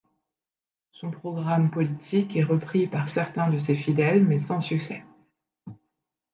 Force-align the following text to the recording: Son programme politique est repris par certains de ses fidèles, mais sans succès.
Son 0.93 1.11
programme 1.11 1.69
politique 1.69 2.35
est 2.35 2.41
repris 2.41 2.87
par 2.87 3.07
certains 3.07 3.51
de 3.51 3.59
ses 3.59 3.75
fidèles, 3.75 4.25
mais 4.25 4.39
sans 4.39 4.59
succès. 4.59 5.03